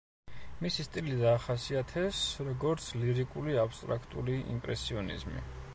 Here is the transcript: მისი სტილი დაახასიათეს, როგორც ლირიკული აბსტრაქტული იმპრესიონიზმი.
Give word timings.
მისი 0.65 0.85
სტილი 0.87 1.17
დაახასიათეს, 1.19 2.23
როგორც 2.49 2.89
ლირიკული 3.03 3.61
აბსტრაქტული 3.67 4.41
იმპრესიონიზმი. 4.57 5.43